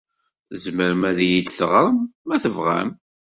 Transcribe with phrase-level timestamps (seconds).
[0.51, 1.97] Tzemrem ad iyi-d-teɣrem,
[2.27, 2.89] ma tebɣam.